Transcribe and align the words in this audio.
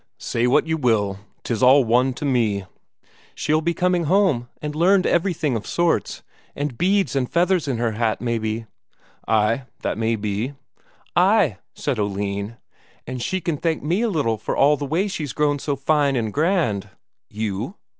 "Say 0.17 0.47
what 0.47 0.65
you 0.65 0.77
will, 0.77 1.19
'tis 1.43 1.61
all 1.61 1.83
one 1.83 2.13
to 2.15 2.25
me." 2.25 2.65
"She'll 3.35 3.61
be 3.61 3.75
coming 3.75 4.05
home, 4.05 4.49
and 4.59 4.73
learned 4.73 5.05
everything 5.05 5.55
of 5.55 5.67
sorts. 5.67 6.23
And 6.55 6.75
beads 6.75 7.15
and 7.15 7.29
feathers 7.29 7.67
in 7.67 7.77
her 7.77 7.91
hat, 7.91 8.19
maybe?" 8.19 8.65
"Ay, 9.27 9.65
that 9.83 9.99
may 9.99 10.15
be." 10.15 10.55
"Ay," 11.15 11.59
said 11.75 11.99
Oline; 11.99 12.57
"and 13.05 13.21
she 13.21 13.39
can 13.41 13.57
thank 13.57 13.83
me 13.83 14.01
a 14.01 14.09
little 14.09 14.39
for 14.39 14.57
all 14.57 14.75
the 14.75 14.87
way 14.87 15.07
she's 15.07 15.33
grown 15.33 15.59
so 15.59 15.75
fine 15.75 16.15
and 16.15 16.33
grand." 16.33 16.89
"You?" 17.29 17.75